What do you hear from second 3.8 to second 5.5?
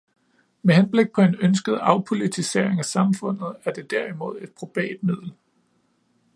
derimod et probat middel.